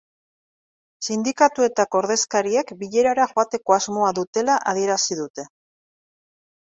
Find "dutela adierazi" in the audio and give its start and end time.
4.21-5.19